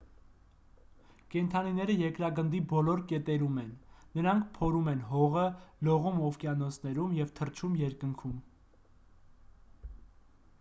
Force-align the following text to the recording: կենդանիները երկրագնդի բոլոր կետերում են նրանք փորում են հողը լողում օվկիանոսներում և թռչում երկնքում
կենդանիները 1.33 1.95
երկրագնդի 1.99 2.61
բոլոր 2.71 3.03
կետերում 3.11 3.59
են 3.63 3.67
նրանք 4.15 4.47
փորում 4.57 4.89
են 4.95 5.05
հողը 5.11 5.45
լողում 5.89 6.19
օվկիանոսներում 6.31 7.15
և 7.19 7.37
թռչում 7.41 7.77
երկնքում 7.85 8.35